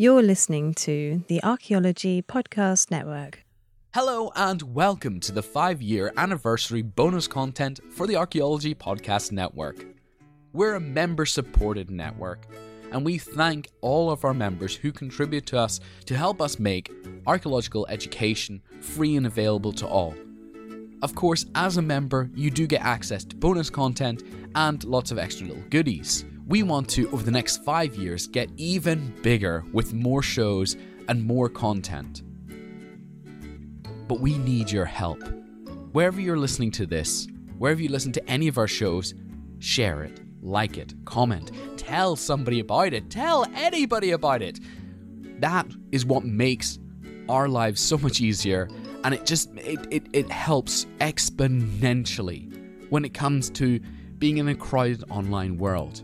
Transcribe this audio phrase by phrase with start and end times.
[0.00, 3.44] You're listening to the Archaeology Podcast Network.
[3.92, 9.84] Hello, and welcome to the five year anniversary bonus content for the Archaeology Podcast Network.
[10.54, 12.46] We're a member supported network,
[12.90, 16.90] and we thank all of our members who contribute to us to help us make
[17.26, 20.14] archaeological education free and available to all.
[21.02, 24.22] Of course, as a member, you do get access to bonus content
[24.54, 26.24] and lots of extra little goodies.
[26.50, 30.76] We want to, over the next five years, get even bigger with more shows
[31.06, 32.24] and more content.
[34.08, 35.22] But we need your help.
[35.92, 39.14] Wherever you're listening to this, wherever you listen to any of our shows,
[39.60, 44.58] share it, like it, comment, tell somebody about it, tell anybody about it.
[45.40, 46.80] That is what makes
[47.28, 48.68] our lives so much easier
[49.04, 53.78] and it just it, it, it helps exponentially when it comes to
[54.18, 56.02] being in a crowded online world.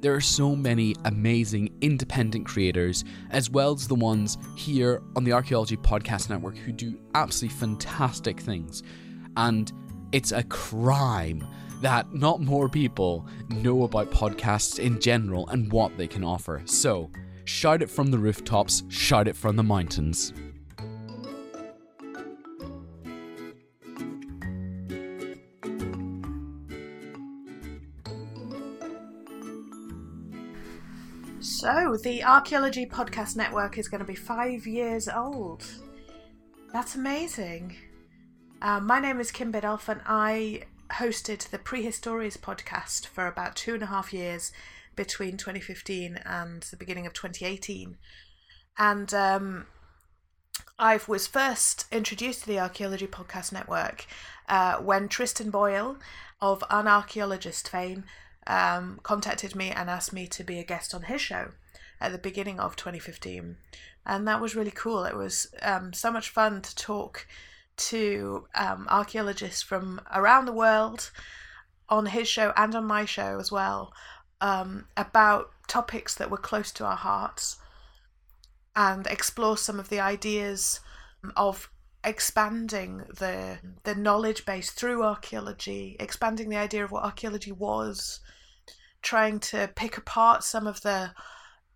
[0.00, 5.32] There are so many amazing independent creators, as well as the ones here on the
[5.32, 8.82] Archaeology Podcast Network who do absolutely fantastic things.
[9.36, 9.70] And
[10.12, 11.46] it's a crime
[11.82, 16.62] that not more people know about podcasts in general and what they can offer.
[16.64, 17.10] So,
[17.44, 20.32] shout it from the rooftops, shout it from the mountains.
[31.72, 35.64] So, the Archaeology Podcast Network is going to be five years old.
[36.72, 37.76] That's amazing.
[38.60, 40.62] Um, my name is Kim Biddulph, and I
[40.94, 44.50] hosted the Prehistories podcast for about two and a half years
[44.96, 47.96] between 2015 and the beginning of 2018.
[48.76, 49.66] And um,
[50.76, 54.06] I was first introduced to the Archaeology Podcast Network
[54.48, 55.98] uh, when Tristan Boyle
[56.40, 58.06] of Unarchaeologist fame
[58.46, 61.52] um, contacted me and asked me to be a guest on his show
[62.00, 63.56] at the beginning of 2015.
[64.06, 65.04] And that was really cool.
[65.04, 67.26] It was um, so much fun to talk
[67.76, 71.10] to um, archaeologists from around the world
[71.88, 73.92] on his show and on my show as well
[74.40, 77.58] um, about topics that were close to our hearts
[78.74, 80.80] and explore some of the ideas
[81.36, 81.68] of
[82.02, 88.20] expanding the the knowledge base through archaeology, expanding the idea of what archaeology was,
[89.02, 91.12] trying to pick apart some of the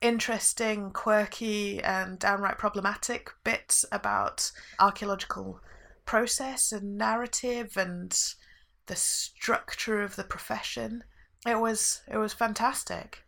[0.00, 5.60] interesting, quirky, and downright problematic bits about archaeological
[6.04, 8.34] process and narrative and
[8.86, 11.04] the structure of the profession.
[11.46, 13.24] It was it was fantastic.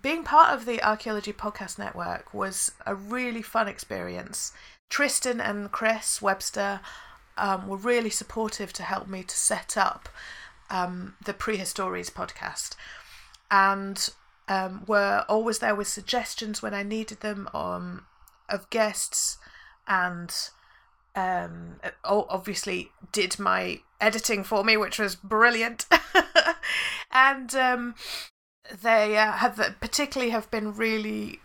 [0.00, 4.52] Being part of the Archaeology Podcast Network was a really fun experience.
[4.88, 6.80] Tristan and Chris Webster
[7.36, 10.08] um, were really supportive to help me to set up
[10.72, 12.74] um, the Prehistories podcast
[13.50, 14.08] and
[14.48, 18.06] um, were always there with suggestions when I needed them um,
[18.48, 19.36] of guests
[19.86, 20.34] and
[21.14, 25.86] um, obviously did my editing for me, which was brilliant.
[27.12, 27.94] and um,
[28.82, 31.40] they uh, have particularly have been really,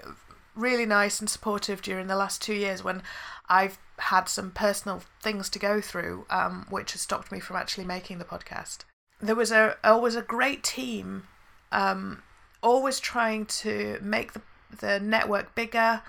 [0.55, 3.03] really nice and supportive during the last two years when
[3.49, 7.85] I've had some personal things to go through, um, which has stopped me from actually
[7.85, 8.85] making the podcast
[9.21, 11.27] there was a always a great team,
[11.71, 12.21] um,
[12.61, 14.41] always trying to make the
[14.79, 16.01] the network bigger,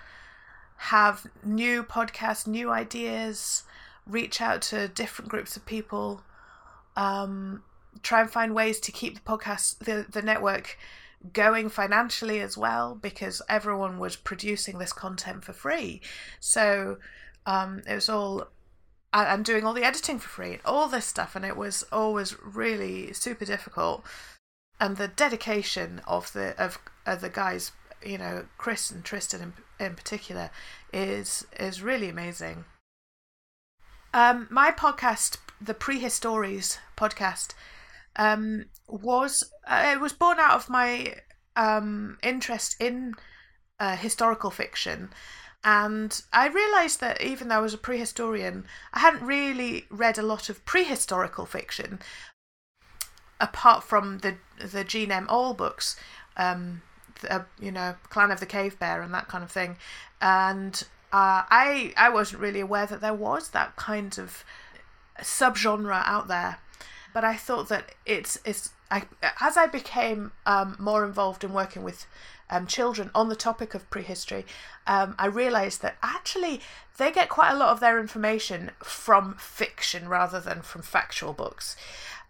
[0.77, 3.63] have new podcasts, new ideas,
[4.07, 6.23] reach out to different groups of people,
[6.97, 7.63] um,
[8.03, 10.77] try and find ways to keep the podcast the the network
[11.33, 16.01] going financially as well because everyone was producing this content for free.
[16.39, 16.99] So
[17.45, 18.49] um, it was all
[19.13, 22.37] and doing all the editing for free, and all this stuff, and it was always
[22.43, 24.05] really super difficult.
[24.81, 27.73] And the dedication of the of, of the guys,
[28.05, 29.41] you know, Chris and Tristan
[29.79, 30.51] in, in particular,
[30.93, 32.65] is is really amazing.
[34.15, 37.55] Um, my podcast, the Prehistories podcast,
[38.17, 41.15] um, was uh, it was born out of my
[41.57, 43.15] um, interest in
[43.81, 45.11] uh, historical fiction
[45.69, 50.23] and I realised that even though I was a prehistorian, I hadn't really read a
[50.23, 51.99] lot of prehistorical fiction,
[53.39, 55.27] apart from the the Jean M.
[55.27, 55.97] Auel books,
[56.39, 56.81] um,
[57.21, 59.77] the, uh, you know, Clan of the Cave Bear and that kind of thing,
[60.23, 64.47] and uh, I I wasn't really aware that there was that kind of
[65.21, 66.61] subgenre out there,
[67.13, 69.03] but I thought that it's it's I
[69.39, 72.07] as I became um, more involved in working with
[72.51, 74.45] um, children on the topic of prehistory,
[74.87, 76.61] um, I realised that actually
[76.97, 81.77] they get quite a lot of their information from fiction rather than from factual books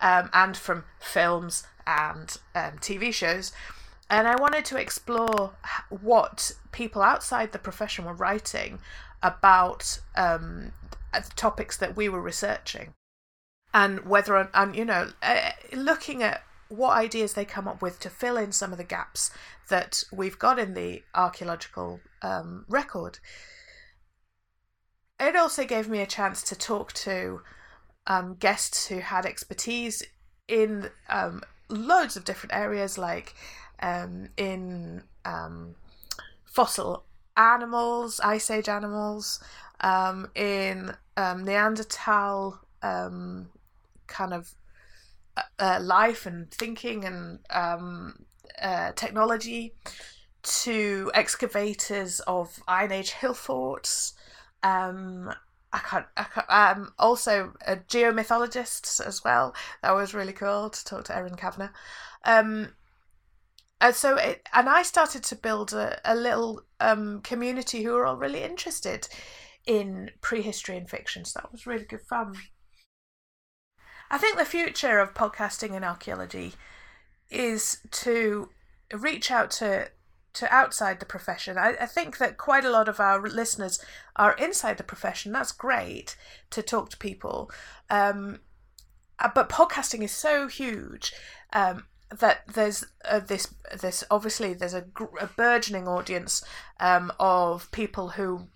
[0.01, 3.53] um, and from films and um, TV shows.
[4.11, 5.53] and I wanted to explore
[5.89, 8.79] what people outside the profession were writing
[9.23, 10.73] about um,
[11.13, 12.95] the topics that we were researching,
[13.75, 18.11] and whether and you know uh, looking at what ideas they come up with to
[18.11, 19.31] fill in some of the gaps
[19.69, 23.19] that we've got in the archaeological um, record.
[25.21, 27.41] It also gave me a chance to talk to
[28.07, 30.03] um, guests who had expertise
[30.47, 33.35] in um, loads of different areas, like
[33.81, 35.75] um, in um,
[36.45, 37.05] fossil
[37.37, 39.43] animals, ice age animals,
[39.81, 44.55] um, in Neanderthal kind of
[45.39, 48.25] uh, uh, life and thinking and um,
[48.61, 49.75] uh, technology,
[50.43, 54.15] to excavators of Iron Age hill forts.
[54.63, 55.33] Um,
[55.73, 56.07] I can't.
[56.17, 59.55] I can't um, also a geomythologist as well.
[59.83, 61.73] That was really cool to talk to Erin Kavanagh.
[62.25, 62.75] Um,
[63.81, 68.07] and so it, and I started to build a, a little um, community who were
[68.07, 69.09] all really interested
[69.67, 71.25] in prehistory and fiction.
[71.25, 72.35] So that was really good fun.
[74.11, 76.55] I think the future of podcasting and archaeology
[77.31, 78.51] is to
[78.93, 79.91] reach out to
[80.35, 81.59] to outside the profession.
[81.59, 83.81] I, I, think that quite a lot of our listeners
[84.15, 85.33] are inside the profession.
[85.33, 86.17] That's great
[86.51, 87.51] to talk to people.
[87.91, 88.41] Um,
[89.19, 91.13] uh, but podcasting is so huge
[91.53, 94.85] um, that there's uh, this this obviously there's a,
[95.21, 96.43] a burgeoning audience
[96.81, 98.49] um, of people who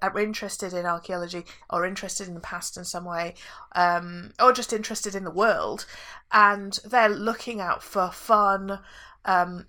[0.00, 3.34] are interested in archaeology or interested in the past in some way
[3.74, 5.84] um, or just interested in the world
[6.32, 8.78] and they're looking out for fun
[9.26, 9.66] um,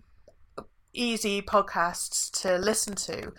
[0.95, 3.33] easy podcasts to listen to.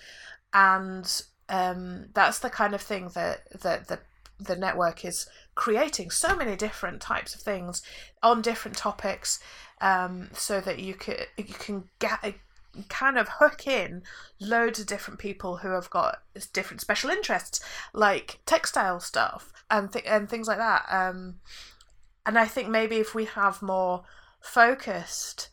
[0.52, 3.98] And um, that's the kind of thing that that the
[4.38, 7.82] the network is creating so many different types of things
[8.22, 9.40] on different topics
[9.80, 12.34] um, so that you can you can get
[12.88, 14.02] kind of hook in
[14.38, 16.18] loads of different people who have got
[16.52, 17.60] different special interests
[17.94, 21.36] like textile stuff and th- and things like that um,
[22.26, 24.04] and I think maybe if we have more
[24.40, 25.48] focused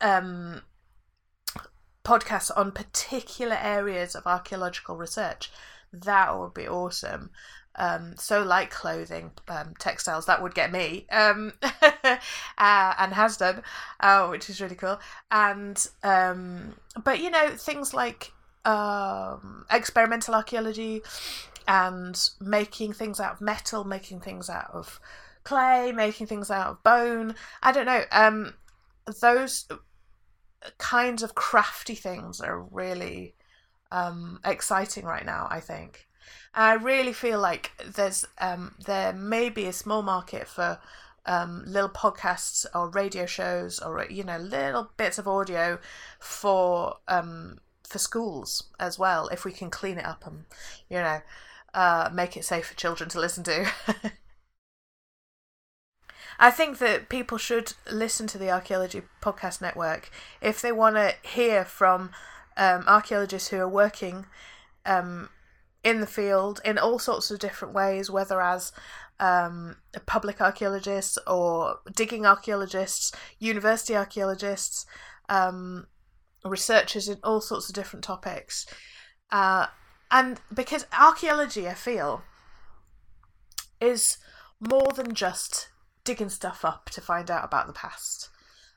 [0.00, 0.62] um,
[2.04, 5.50] podcasts on particular areas of archaeological research
[5.92, 7.30] that would be awesome
[7.76, 12.18] um, so like clothing, um, textiles, that would get me, um, uh,
[12.58, 13.62] and has done,
[14.00, 14.98] uh, which is really cool.
[15.30, 18.32] And um, but you know things like
[18.64, 21.02] um, experimental archaeology
[21.68, 25.00] and making things out of metal, making things out of
[25.44, 27.34] clay, making things out of bone.
[27.62, 28.02] I don't know.
[28.10, 28.54] Um,
[29.20, 29.66] those
[30.78, 33.34] kinds of crafty things are really
[33.92, 35.46] um, exciting right now.
[35.50, 36.08] I think.
[36.54, 40.78] I really feel like there's um, there may be a small market for
[41.26, 45.78] um, little podcasts or radio shows or you know little bits of audio
[46.18, 50.44] for um, for schools as well if we can clean it up and
[50.88, 51.20] you know
[51.74, 53.70] uh, make it safe for children to listen to.
[56.38, 60.10] I think that people should listen to the Archaeology Podcast Network
[60.40, 62.12] if they want to hear from
[62.56, 64.24] um, archaeologists who are working
[64.86, 65.28] um,
[65.82, 68.72] in the field in all sorts of different ways, whether as
[69.18, 74.86] um, public archaeologists or digging archaeologists, university archaeologists,
[75.28, 75.86] um,
[76.44, 78.66] researchers in all sorts of different topics.
[79.30, 79.66] Uh,
[80.10, 82.22] and because archaeology, I feel,
[83.80, 84.18] is
[84.58, 85.68] more than just
[86.04, 88.28] digging stuff up to find out about the past.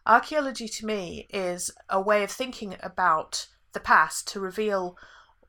[0.05, 4.97] Archaeology to me is a way of thinking about the past to reveal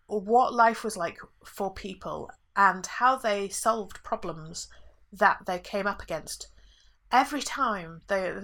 [0.06, 4.68] what life was like for people and how they solved problems
[5.12, 6.49] that they came up against.
[7.11, 8.34] Every time they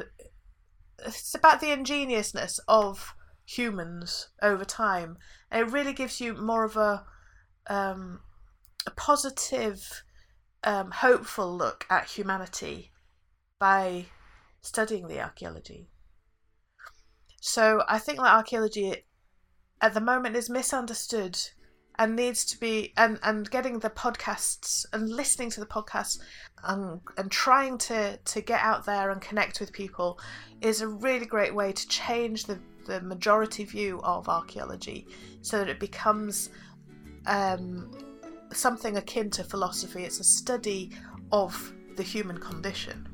[1.05, 3.14] it's about the ingeniousness of
[3.47, 5.17] humans over time.
[5.50, 7.05] And it really gives you more of a
[7.67, 8.21] um,
[8.87, 10.02] a positive
[10.64, 12.90] um, hopeful look at humanity
[13.59, 14.07] by
[14.62, 15.88] studying the archaeology.
[17.40, 19.05] So i think that archaeology
[19.81, 21.39] at the moment is misunderstood
[21.99, 26.19] and needs to be and and getting the podcasts and listening to the podcasts
[26.65, 30.19] and and trying to to get out there and connect with people
[30.61, 35.07] is a really great way to change the the majority view of archaeology
[35.43, 36.51] so that it becomes
[37.27, 37.91] um,
[38.53, 40.03] something akin to philosophy.
[40.05, 40.91] It's a study
[41.31, 43.07] of the human condition